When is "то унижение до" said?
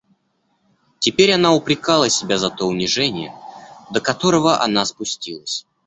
2.49-4.01